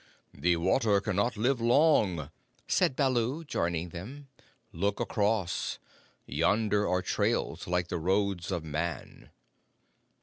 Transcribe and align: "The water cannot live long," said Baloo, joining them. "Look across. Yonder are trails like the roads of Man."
"The 0.33 0.55
water 0.55 0.99
cannot 0.99 1.37
live 1.37 1.61
long," 1.61 2.31
said 2.67 2.95
Baloo, 2.95 3.43
joining 3.45 3.89
them. 3.89 4.29
"Look 4.71 4.99
across. 4.99 5.77
Yonder 6.25 6.89
are 6.89 7.03
trails 7.03 7.67
like 7.67 7.89
the 7.89 7.99
roads 7.99 8.51
of 8.51 8.63
Man." 8.63 9.29